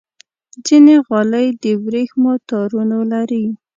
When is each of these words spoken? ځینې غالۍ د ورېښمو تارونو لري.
ځینې 0.65 0.95
غالۍ 1.07 1.47
د 1.63 1.65
ورېښمو 1.83 2.33
تارونو 2.49 2.99
لري. 3.13 3.45